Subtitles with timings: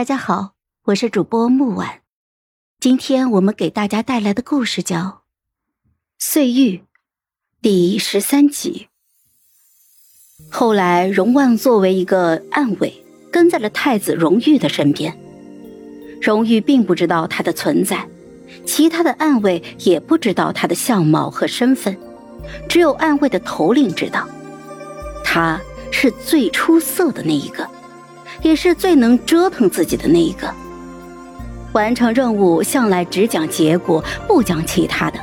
[0.00, 0.52] 大家好，
[0.84, 2.00] 我是主播木婉，
[2.80, 4.96] 今天我们给大家带来的故事叫
[6.18, 6.78] 《碎玉》
[7.60, 8.88] 第十三集。
[10.50, 15.14] 后来，荣旺作为一个暗卫，跟在了太子荣玉的身边。
[16.22, 18.08] 荣玉并不知道他的存在，
[18.64, 21.94] 其他的暗卫也不知道他的相貌和身份，
[22.66, 24.26] 只有暗卫的头领知道，
[25.22, 25.60] 他
[25.92, 27.69] 是最出色的那一个。
[28.42, 30.48] 也是最能折腾自己的那一个。
[31.72, 35.18] 完成任务向来只讲结果，不讲其他的，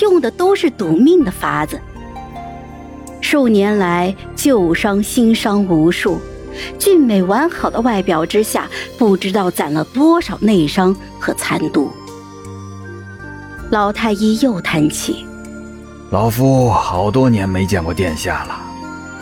[0.00, 1.80] 用的都是赌命的法子。
[3.20, 6.20] 数年来，旧伤新伤无数，
[6.78, 8.68] 俊美完好的外表之下，
[8.98, 11.90] 不知道攒了多少内伤和残毒。
[13.70, 15.26] 老太医又叹气
[16.10, 18.60] ：“老夫好多年没见过殿下了，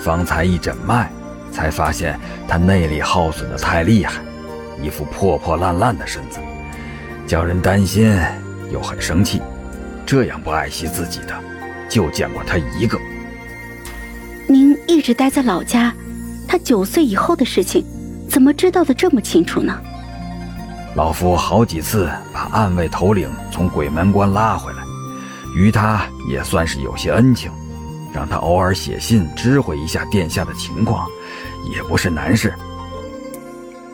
[0.01, 1.11] 方才一诊脉。”
[1.51, 4.21] 才发现他内力耗损的太厉害，
[4.83, 6.39] 一副破破烂烂的身子，
[7.27, 8.17] 叫人担心
[8.73, 9.41] 又很生气。
[10.05, 11.35] 这样不爱惜自己的，
[11.89, 12.99] 就见过他一个。
[14.47, 15.93] 您一直待在老家，
[16.47, 17.85] 他九岁以后的事情，
[18.29, 19.77] 怎么知道的这么清楚呢？
[20.95, 24.79] 老夫好几次把暗卫头领从鬼门关拉回来，
[25.57, 27.51] 于他也算是有些恩情，
[28.13, 31.07] 让他偶尔写信知会一下殿下的情况。
[31.75, 32.55] 也不是难事。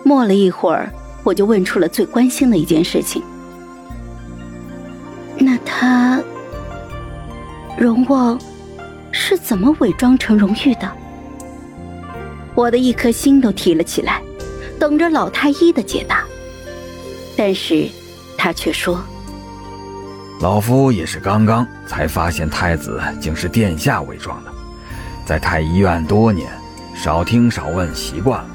[0.05, 0.93] 默了一会儿，
[1.25, 3.23] 我就问出了最关心的一件事情：
[5.39, 6.23] 那他
[7.79, 8.39] 荣旺
[9.11, 10.91] 是怎么伪装成荣玉的？
[12.55, 14.21] 我的一颗心都提了起来，
[14.79, 16.23] 等着老太医的解答。
[17.35, 17.89] 但是
[18.37, 19.03] 他却说
[20.41, 24.51] ：“老夫也是刚刚才发现，太子竟是殿下伪装的，
[25.25, 26.49] 在太医院多年。”
[26.95, 28.47] 少听少问习惯了，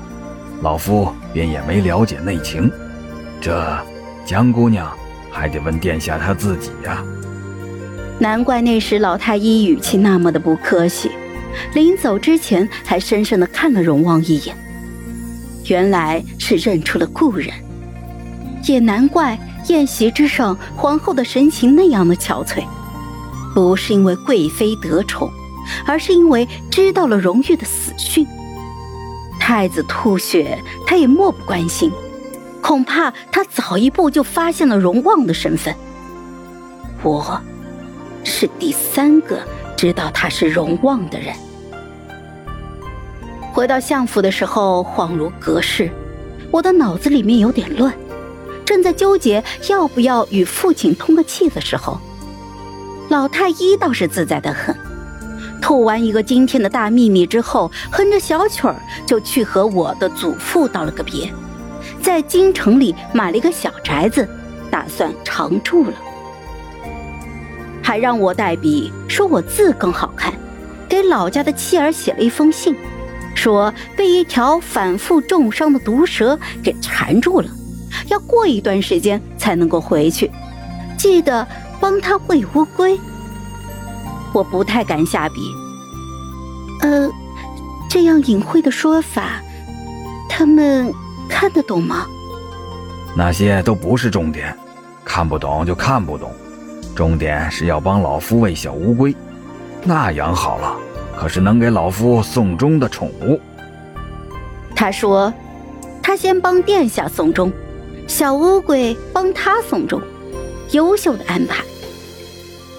[0.61, 2.72] 老夫便也没了解内情。
[3.42, 3.78] 这
[4.23, 4.95] 江姑娘
[5.31, 7.03] 还得问殿下他自己呀。
[8.20, 11.11] 难怪那时老太医语气那么的不客气，
[11.73, 14.55] 临走之前还深深的看了荣王一眼。
[15.65, 17.49] 原来是认出了故人，
[18.65, 22.64] 也难怪宴席之上皇后的神情那样的憔悴，
[23.54, 25.30] 不是因为贵妃得宠。
[25.86, 28.26] 而是因为知道了荣玉的死讯，
[29.38, 31.92] 太子吐血，他也漠不关心，
[32.61, 35.76] 恐怕他早一步就发现了荣旺的身份。
[37.04, 37.38] 我，
[38.23, 39.42] 是第三个
[39.76, 41.36] 知道他是荣旺的人。
[43.52, 45.92] 回到相府的时候，恍如隔世，
[46.50, 47.94] 我的脑子里面有点乱，
[48.67, 51.98] 正在纠结要不要与父亲通个气的时候，
[53.08, 54.76] 老太医倒是自在的很。
[55.61, 58.76] 吐完一个惊天的大秘密之后，哼着小曲儿
[59.06, 61.32] 就去和我的祖父道了个别，
[62.02, 64.27] 在京城里买了一个小宅子，
[64.70, 65.94] 打算常住了。
[67.82, 70.33] 还让我代笔，说我字更好看，
[70.89, 72.76] 给老家的妻儿写了一封信，
[73.33, 77.50] 说被一条反复重伤的毒蛇给缠住了，
[78.08, 80.32] 要过一段时间才能够回去，
[80.98, 81.48] 记得
[81.80, 83.00] 帮他喂乌龟。
[84.34, 85.42] 我不太敢下笔。
[86.82, 87.10] 呃，
[87.90, 89.42] 这样隐晦的说法，
[90.30, 90.94] 他们
[91.28, 92.06] 看得懂吗？
[93.16, 94.56] 那些都不是重点，
[95.04, 96.32] 看不懂就看不懂。
[96.95, 99.16] 重点是要帮老夫喂小乌龟，
[99.84, 100.76] 那养好了，
[101.20, 103.39] 可是能给老夫送终的宠物。
[104.76, 105.34] 他说，
[106.04, 107.52] 他先帮殿下送终，
[108.08, 110.02] 小乌龟帮他送终，
[110.72, 111.64] 优秀的安排。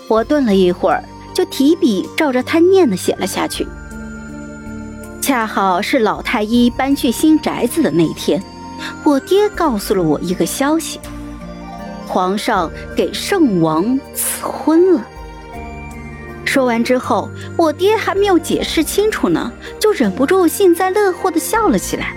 [0.08, 1.04] 我顿了一会儿。
[1.38, 3.64] 就提笔照着他念的写了下去。
[5.20, 8.42] 恰好是老太医搬去新宅子的那天，
[9.04, 10.98] 我爹告诉了我一个消息：
[12.08, 15.06] 皇上给圣王赐婚了。
[16.44, 22.16] 说完之后，我爹还没有解释清楚呢，就忍不住幸灾乐祸的笑了起来。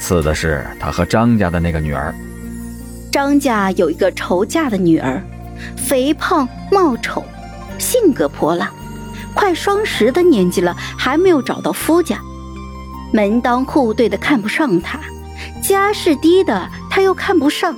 [0.00, 2.14] 赐的是他和张家的那个女儿。
[3.16, 5.22] 张家有一个愁嫁的女儿，
[5.74, 7.24] 肥胖貌丑。
[7.78, 8.70] 性格泼辣，
[9.32, 12.18] 快双十的年纪了，还没有找到夫家，
[13.14, 15.00] 门当户对的看不上她，
[15.62, 17.74] 家世低的他又看不上。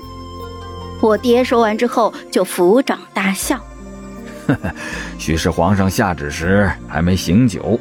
[1.01, 3.59] 我爹说完之后就抚掌大笑，
[4.49, 4.75] 呵呵，
[5.19, 7.79] 许是皇上下旨时还没醒酒，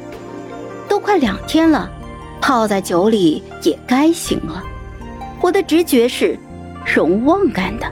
[0.88, 1.90] 都快两天了，
[2.40, 4.62] 泡在酒里也该醒了。
[5.40, 6.38] 我的直觉是，
[6.94, 7.86] 荣旺干的。